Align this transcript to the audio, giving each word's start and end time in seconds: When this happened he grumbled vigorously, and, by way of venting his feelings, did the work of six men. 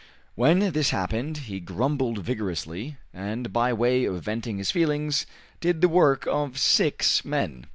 When 0.33 0.71
this 0.71 0.89
happened 0.89 1.37
he 1.45 1.59
grumbled 1.59 2.17
vigorously, 2.23 2.97
and, 3.13 3.53
by 3.53 3.71
way 3.71 4.05
of 4.05 4.19
venting 4.23 4.57
his 4.57 4.71
feelings, 4.71 5.27
did 5.59 5.81
the 5.81 5.87
work 5.89 6.25
of 6.25 6.57
six 6.57 7.23
men. 7.23 7.67